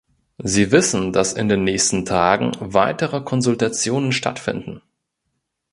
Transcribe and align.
Sie 0.41 0.71
wissen, 0.71 1.13
dass 1.13 1.33
in 1.33 1.47
den 1.47 1.63
nächsten 1.63 2.05
Tagen 2.05 2.53
weitere 2.59 3.21
Konsultationen 3.21 4.11
stattfinden. 4.13 4.81